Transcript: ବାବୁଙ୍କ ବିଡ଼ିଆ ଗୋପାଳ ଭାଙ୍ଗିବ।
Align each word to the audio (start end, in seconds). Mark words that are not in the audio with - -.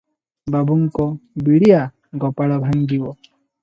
ବାବୁଙ୍କ 0.55 1.05
ବିଡ଼ିଆ 1.51 1.85
ଗୋପାଳ 2.27 2.61
ଭାଙ୍ଗିବ। 2.69 3.19